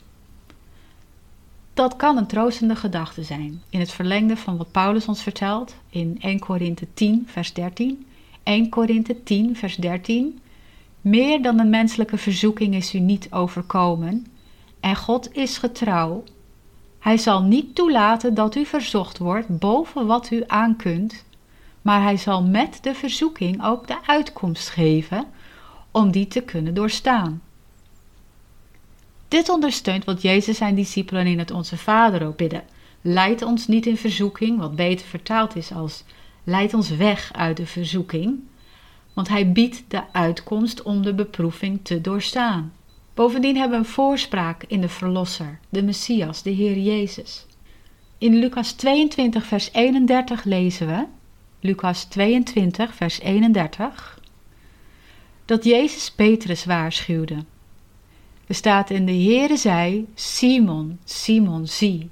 [1.73, 6.17] Dat kan een troostende gedachte zijn, in het verlengde van wat Paulus ons vertelt in
[6.21, 8.05] 1 Korinthe 10, vers 13.
[8.43, 10.39] 1 Korinthe 10, vers 13.
[11.01, 14.25] Meer dan een menselijke verzoeking is u niet overkomen,
[14.79, 16.23] en God is getrouw.
[16.99, 21.25] Hij zal niet toelaten dat u verzocht wordt boven wat u aankunt,
[21.81, 25.25] maar hij zal met de verzoeking ook de uitkomst geven
[25.91, 27.41] om die te kunnen doorstaan.
[29.27, 32.63] Dit ondersteunt wat Jezus zijn discipelen in het Onze Vader ook bidden.
[33.01, 36.03] Leid ons niet in verzoeking, wat beter vertaald is als
[36.43, 38.39] leid ons weg uit de verzoeking,
[39.13, 42.73] want hij biedt de uitkomst om de beproeving te doorstaan.
[43.19, 47.45] Bovendien hebben we een voorspraak in de Verlosser, de Messias, de Heer Jezus.
[48.17, 51.05] In Lucas 22, vers 31 lezen we,
[51.59, 54.19] Lucas 22, vers 31,
[55.45, 57.43] dat Jezus Petrus waarschuwde.
[58.47, 62.09] Er staat in de Heere zei, Simon, Simon, zie.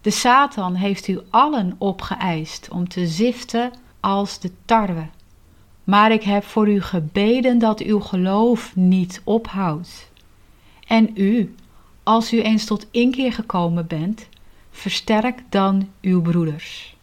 [0.00, 5.06] De Satan heeft u allen opgeëist om te ziften als de tarwe.
[5.84, 10.12] Maar ik heb voor u gebeden dat uw geloof niet ophoudt.
[10.86, 11.54] En u,
[12.02, 14.28] als u eens tot inkeer gekomen bent,
[14.70, 16.96] versterk dan uw broeders.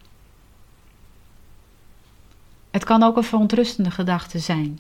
[2.72, 4.80] Het kan ook een verontrustende gedachte zijn.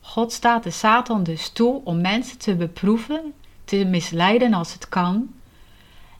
[0.00, 3.32] God staat de Satan dus toe om mensen te beproeven,
[3.64, 5.28] te misleiden als het kan,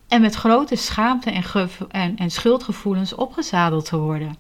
[0.09, 1.45] en met grote schaamte en,
[1.89, 4.37] en, en schuldgevoelens opgezadeld te worden.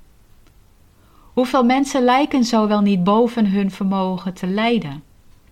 [1.32, 5.02] Hoeveel mensen lijken zo wel niet boven hun vermogen te lijden,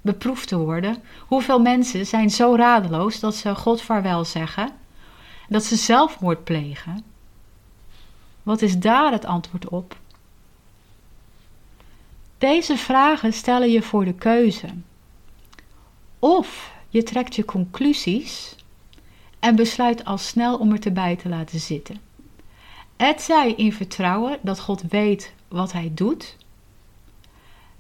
[0.07, 1.03] beproefd te worden?
[1.27, 4.71] Hoeveel mensen zijn zo radeloos dat ze God vaarwel zeggen,
[5.49, 7.05] dat ze zelfmoord plegen?
[8.43, 9.97] Wat is daar het antwoord op?
[12.39, 14.69] Deze vragen stellen je voor de keuze.
[16.19, 18.57] Of je trekt je conclusies
[19.39, 22.01] en besluit al snel om er te bij te laten zitten.
[22.97, 26.37] Het zij in vertrouwen dat God weet wat hij doet.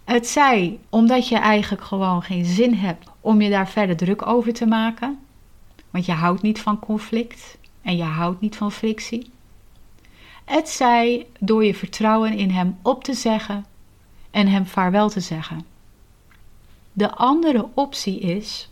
[0.07, 4.53] Het zij omdat je eigenlijk gewoon geen zin hebt om je daar verder druk over
[4.53, 5.19] te maken.
[5.91, 9.31] Want je houdt niet van conflict en je houdt niet van frictie.
[10.45, 13.67] Het zij door je vertrouwen in hem op te zeggen
[14.31, 15.67] en hem vaarwel te zeggen.
[16.93, 18.69] De andere optie is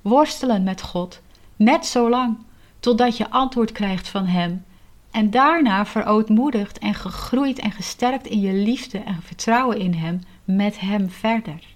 [0.00, 1.20] worstelen met God
[1.56, 2.36] net zo lang
[2.80, 4.64] totdat je antwoord krijgt van hem
[5.10, 10.80] en daarna verootmoedigd en gegroeid en gesterkt in je liefde en vertrouwen in hem met
[10.80, 11.74] hem verder.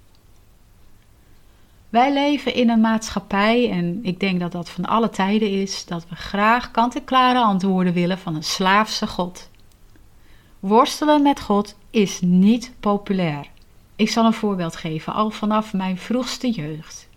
[1.89, 6.05] Wij leven in een maatschappij, en ik denk dat dat van alle tijden is, dat
[6.09, 9.49] we graag kant-en-klare antwoorden willen van een slaafse God.
[10.59, 13.45] Worstelen met God is niet populair.
[13.95, 17.09] Ik zal een voorbeeld geven, al vanaf mijn vroegste jeugd.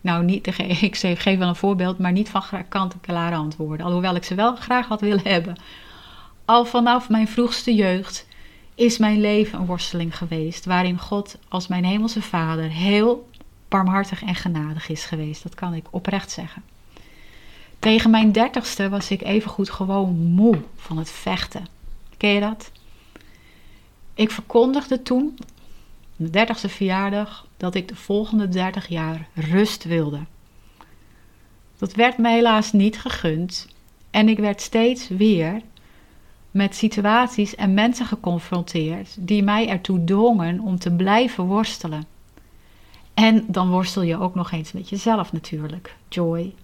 [0.00, 0.46] Nou, niet,
[0.82, 3.86] ik geef wel een voorbeeld, maar niet van kant-en-klare antwoorden.
[3.86, 5.56] Alhoewel ik ze wel graag had willen hebben.
[6.44, 8.25] Al vanaf mijn vroegste jeugd
[8.76, 10.64] is mijn leven een worsteling geweest.
[10.64, 13.28] Waarin God als mijn hemelse vader heel
[13.68, 15.42] barmhartig en genadig is geweest.
[15.42, 16.62] Dat kan ik oprecht zeggen.
[17.78, 21.66] Tegen mijn dertigste was ik evengoed gewoon moe van het vechten.
[22.16, 22.70] Ken je dat?
[24.14, 25.38] Ik verkondigde toen,
[26.16, 30.20] de dertigste verjaardag, dat ik de volgende dertig jaar rust wilde.
[31.78, 33.66] Dat werd me helaas niet gegund
[34.10, 35.62] en ik werd steeds weer
[36.56, 42.04] met situaties en mensen geconfronteerd die mij ertoe dwongen om te blijven worstelen.
[43.14, 46.54] En dan worstel je ook nog eens met jezelf natuurlijk, Joy.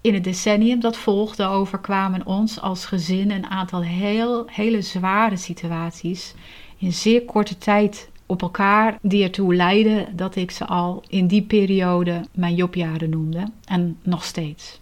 [0.00, 6.34] In het decennium dat volgde overkwamen ons als gezin een aantal heel, hele zware situaties
[6.78, 11.42] in zeer korte tijd op elkaar, die ertoe leidden dat ik ze al in die
[11.42, 14.79] periode mijn jobjaren noemde en nog steeds.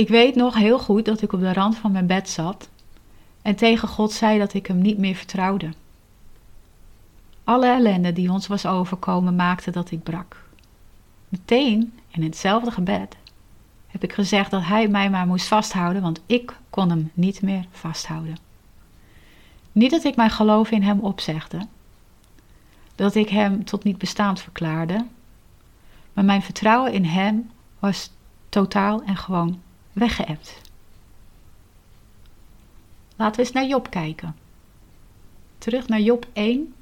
[0.00, 2.68] Ik weet nog heel goed dat ik op de rand van mijn bed zat
[3.42, 5.72] en tegen God zei dat ik hem niet meer vertrouwde.
[7.44, 10.44] Alle ellende die ons was overkomen maakte dat ik brak.
[11.28, 13.16] Meteen in hetzelfde gebed
[13.86, 17.66] heb ik gezegd dat hij mij maar moest vasthouden, want ik kon hem niet meer
[17.70, 18.36] vasthouden.
[19.72, 21.66] Niet dat ik mijn geloof in hem opzegde,
[22.94, 25.06] dat ik hem tot niet bestaand verklaarde,
[26.12, 28.10] maar mijn vertrouwen in hem was
[28.48, 29.60] totaal en gewoon
[29.92, 30.60] weggeëpt.
[33.16, 34.36] Laten we eens naar Job kijken.
[35.58, 36.74] Terug naar Job 1,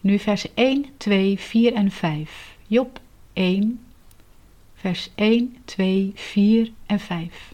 [0.00, 2.56] nu vers 1, 2, 4 en 5.
[2.66, 3.00] Job
[3.32, 3.80] 1,
[4.74, 7.52] vers 1, 2, 4 en 5.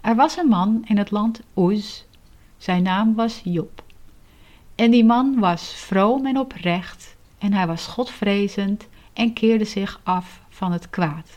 [0.00, 2.04] Er was een man in het land Uz,
[2.56, 3.82] zijn naam was Job.
[4.74, 10.40] En die man was vroom en oprecht, en hij was godvrezend en keerde zich af
[10.48, 11.36] van het kwaad.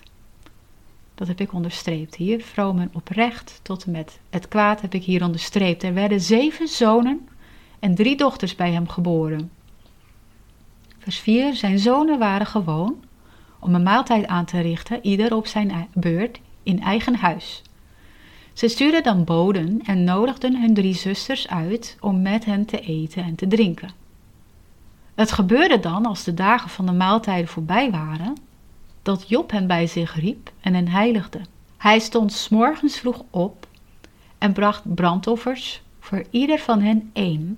[1.16, 2.42] Dat heb ik onderstreept hier.
[2.42, 5.84] Vroom en oprecht tot en met het kwaad heb ik hier onderstreept.
[5.84, 7.28] Er werden zeven zonen
[7.80, 9.52] en drie dochters bij hem geboren.
[11.00, 11.54] Vers 4.
[11.54, 13.04] Zijn zonen waren gewoon
[13.60, 17.62] om een maaltijd aan te richten, ieder op zijn beurt in eigen huis.
[18.54, 23.24] Ze stuurden dan boden en nodigden hun drie zusters uit om met hen te eten
[23.24, 23.90] en te drinken.
[25.16, 28.36] Het gebeurde dan, als de dagen van de maaltijden voorbij waren,
[29.06, 31.42] dat Job hen bij zich riep en hen heiligde.
[31.78, 33.68] Hij stond s morgens vroeg op
[34.38, 37.58] en bracht brandoffers voor ieder van hen één,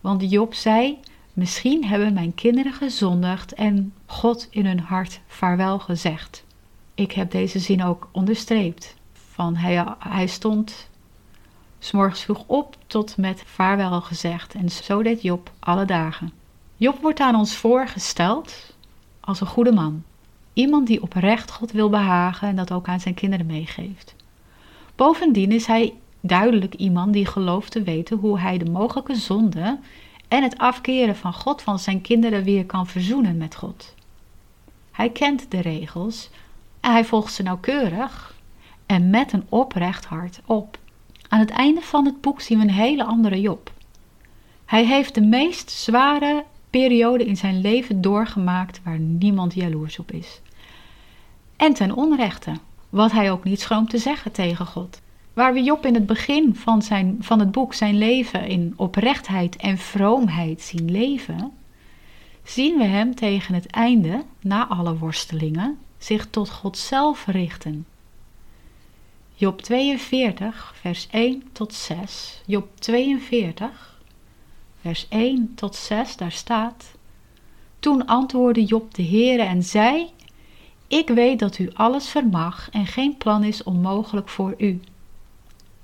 [0.00, 0.98] want Job zei:
[1.32, 6.44] Misschien hebben mijn kinderen gezondigd en God in hun hart vaarwel gezegd.
[6.94, 8.94] Ik heb deze zin ook onderstreept.
[9.12, 10.90] Van hij, hij stond
[11.78, 14.54] s'morgens vroeg op tot met vaarwel gezegd.
[14.54, 16.32] En zo deed Job alle dagen.
[16.76, 18.76] Job wordt aan ons voorgesteld
[19.20, 20.02] als een goede man.
[20.54, 24.14] Iemand die oprecht God wil behagen en dat ook aan zijn kinderen meegeeft.
[24.94, 29.78] Bovendien is hij duidelijk iemand die gelooft te weten hoe hij de mogelijke zonde
[30.28, 33.94] en het afkeren van God van zijn kinderen weer kan verzoenen met God.
[34.90, 36.30] Hij kent de regels
[36.80, 38.34] en hij volgt ze nauwkeurig
[38.86, 40.78] en met een oprecht hart op.
[41.28, 43.72] Aan het einde van het boek zien we een hele andere Job.
[44.64, 50.40] Hij heeft de meest zware periode in zijn leven doorgemaakt waar niemand jaloers op is.
[51.56, 52.52] En ten onrechte,
[52.90, 55.00] wat hij ook niet schroomt te zeggen tegen God.
[55.32, 59.56] Waar we Job in het begin van, zijn, van het boek zijn leven in oprechtheid
[59.56, 61.52] en vroomheid zien leven,
[62.44, 67.86] zien we hem tegen het einde, na alle worstelingen, zich tot God zelf richten.
[69.34, 72.42] Job 42, vers 1 tot 6.
[72.46, 74.00] Job 42,
[74.80, 76.84] vers 1 tot 6, daar staat.
[77.78, 80.10] Toen antwoordde Job de Heere en zei:
[80.86, 84.80] Ik weet dat u alles vermag en geen plan is onmogelijk voor u.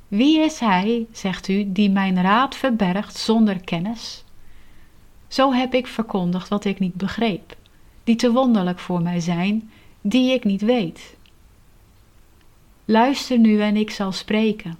[0.09, 4.24] Wie is hij, zegt u, die mijn raad verbergt zonder kennis?
[5.28, 7.57] Zo heb ik verkondigd wat ik niet begreep,
[8.05, 9.70] die te wonderlijk voor mij zijn,
[10.01, 11.16] die ik niet weet.
[12.84, 14.78] Luister nu en ik zal spreken.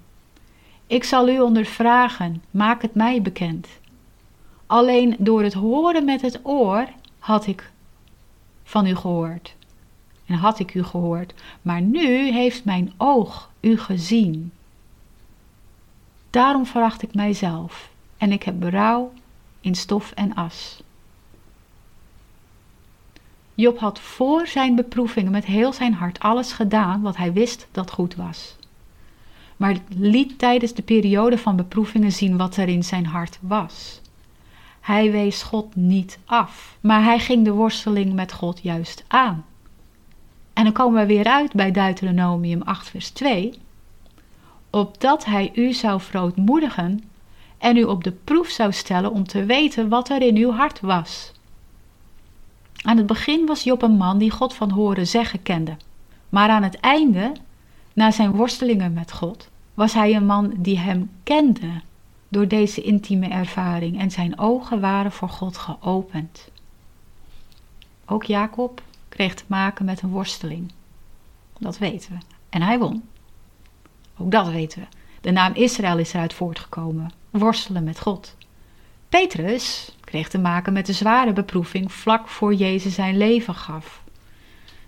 [0.87, 3.67] Ik zal u ondervragen, maak het mij bekend.
[4.65, 6.87] Alleen door het horen met het oor
[7.19, 7.71] had ik
[8.63, 9.55] van u gehoord.
[10.31, 14.51] En had ik u gehoord, maar nu heeft mijn oog u gezien.
[16.29, 19.13] Daarom veracht ik mijzelf en ik heb berouw
[19.61, 20.83] in stof en as.
[23.55, 27.91] Job had voor zijn beproevingen met heel zijn hart alles gedaan wat hij wist dat
[27.91, 28.55] goed was.
[29.57, 34.01] Maar liet tijdens de periode van beproevingen zien wat er in zijn hart was.
[34.79, 39.45] Hij wees God niet af, maar hij ging de worsteling met God juist aan.
[40.53, 43.53] En dan komen we weer uit bij Deuteronomium 8, vers 2
[44.71, 47.03] opdat hij u zou verootmoedigen
[47.57, 50.79] en u op de proef zou stellen om te weten wat er in uw hart
[50.79, 51.31] was.
[52.81, 55.77] Aan het begin was Job een man die God van horen zeggen kende,
[56.29, 57.31] maar aan het einde,
[57.93, 61.81] na zijn worstelingen met God, was hij een man die hem kende
[62.27, 66.49] door deze intieme ervaring en zijn ogen waren voor God geopend.
[68.05, 68.81] Ook Jacob
[69.11, 70.71] kreeg te maken met een worsteling.
[71.59, 72.17] Dat weten we.
[72.49, 73.03] En hij won.
[74.17, 74.87] Ook dat weten we.
[75.21, 77.11] De naam Israël is eruit voortgekomen.
[77.29, 78.35] Worstelen met God.
[79.09, 84.03] Petrus kreeg te maken met de zware beproeving vlak voor Jezus zijn leven gaf.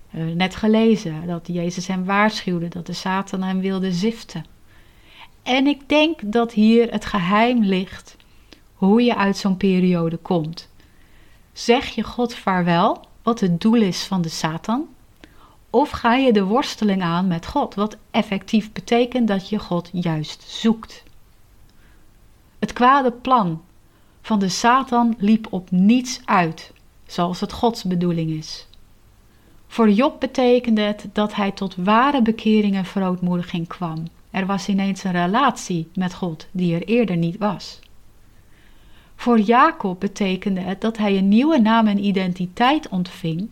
[0.09, 4.45] net gelezen dat Jezus hem waarschuwde dat de Satan hem wilde ziften.
[5.43, 8.15] En ik denk dat hier het geheim ligt
[8.73, 10.71] hoe je uit zo'n periode komt.
[11.53, 14.87] Zeg je God vaarwel, wat het doel is van de Satan?
[15.69, 20.43] Of ga je de worsteling aan met God, wat effectief betekent dat je God juist
[20.47, 21.03] zoekt.
[22.59, 23.61] Het kwade plan
[24.21, 26.71] van de Satan liep op niets uit,
[27.05, 28.67] zoals het Gods bedoeling is.
[29.67, 34.07] Voor Job betekende het dat hij tot ware bekering en verootmoediging kwam.
[34.31, 37.79] Er was ineens een relatie met God die er eerder niet was.
[39.15, 43.49] Voor Jacob betekende het dat hij een nieuwe naam en identiteit ontving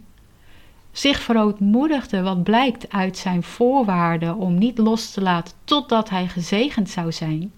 [0.91, 6.89] zich verootmoedigde wat blijkt uit zijn voorwaarden om niet los te laten totdat hij gezegend
[6.89, 7.51] zou zijn.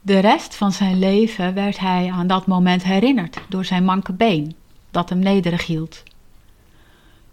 [0.00, 4.54] De rest van zijn leven werd hij aan dat moment herinnerd door zijn manke been,
[4.90, 6.02] dat hem nederig hield.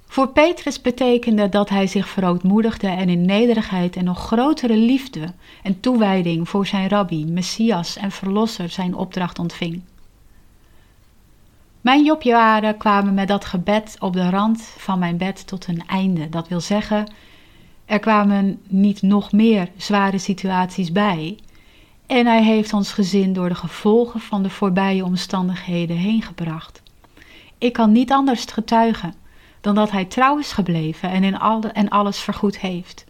[0.06, 5.34] Voor Petrus betekende dat hij zich verootmoedigde en in nederigheid en nog grotere liefde
[5.64, 9.82] en toewijding voor zijn rabbi, Messias en Verlosser zijn opdracht ontving.
[11.82, 16.30] Mijn jobjaren kwamen met dat gebed op de rand van mijn bed tot een einde.
[16.30, 17.12] Dat wil zeggen,
[17.86, 21.38] er kwamen niet nog meer zware situaties bij.
[22.06, 26.82] En hij heeft ons gezin door de gevolgen van de voorbije omstandigheden heen gebracht.
[27.58, 29.14] Ik kan niet anders getuigen
[29.62, 33.06] dan dat hij trouw is gebleven en, in alle, en alles vergoed heeft.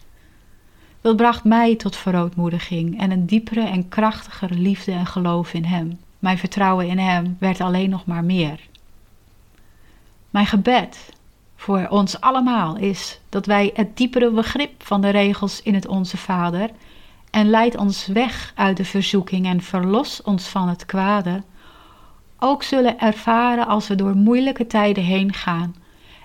[1.01, 5.99] Dat bracht mij tot verootmoediging en een diepere en krachtigere liefde en geloof in hem.
[6.22, 8.59] Mijn vertrouwen in hem werd alleen nog maar meer.
[10.30, 11.13] Mijn gebed
[11.55, 16.17] voor ons allemaal is dat wij het diepere begrip van de regels in het Onze
[16.17, 16.69] Vader
[17.32, 21.43] en leid ons weg uit de verzoeking en verlos ons van het kwade,
[22.39, 25.76] ook zullen ervaren als we door moeilijke tijden heen gaan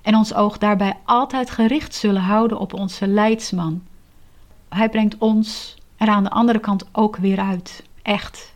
[0.03, 3.83] en ons oog daarbij altijd gericht zullen houden op onze leidsman.
[4.69, 8.55] Hij brengt ons er aan de andere kant ook weer uit, echt.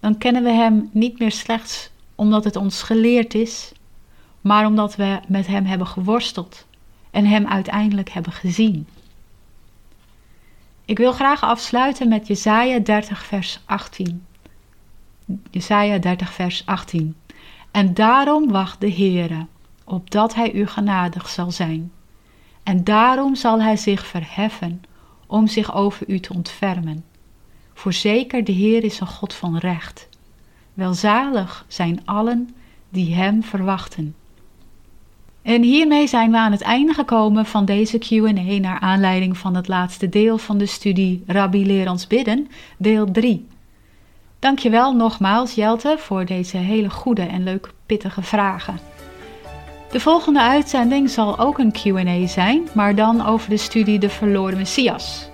[0.00, 3.72] Dan kennen we hem niet meer slechts omdat het ons geleerd is,
[4.40, 6.66] maar omdat we met hem hebben geworsteld
[7.10, 8.86] en hem uiteindelijk hebben gezien.
[10.84, 14.26] Ik wil graag afsluiten met Jesaja 30 vers 18.
[15.50, 17.16] Jesaja 30 vers 18.
[17.70, 19.46] En daarom wacht de Heere,
[19.84, 21.92] opdat hij u genadig zal zijn.
[22.62, 24.82] En daarom zal hij zich verheffen,
[25.26, 27.04] om zich over u te ontfermen.
[27.76, 30.08] Voorzeker de Heer is een God van recht.
[30.74, 32.54] Welzalig zijn allen
[32.88, 34.14] die hem verwachten.
[35.42, 39.68] En hiermee zijn we aan het einde gekomen van deze QA naar aanleiding van het
[39.68, 43.46] laatste deel van de studie Rabbi Leer ons bidden, deel 3.
[44.38, 48.78] Dankjewel nogmaals Jelte voor deze hele goede en leuke pittige vragen.
[49.90, 54.56] De volgende uitzending zal ook een QA zijn, maar dan over de studie De Verloren
[54.56, 55.28] Messias.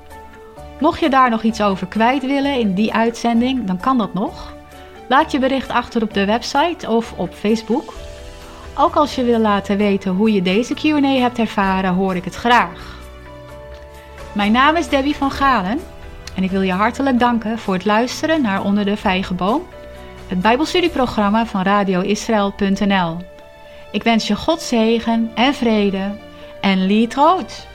[0.82, 4.54] Mocht je daar nog iets over kwijt willen in die uitzending, dan kan dat nog.
[5.08, 7.94] Laat je bericht achter op de website of op Facebook
[8.74, 12.34] ook als je wil laten weten hoe je deze QA hebt ervaren, hoor ik het
[12.34, 12.98] graag.
[14.32, 15.78] Mijn naam is Debbie van Galen
[16.34, 19.62] en ik wil je hartelijk danken voor het luisteren naar Onder de Vijgenboom,
[20.28, 23.16] het Bijbelstudieprogramma van radioisrael.nl.
[23.92, 26.16] Ik wens je God zegen en vrede
[26.60, 27.70] en lied rood.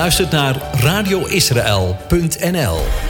[0.00, 3.09] Luistert naar radioisrael.nl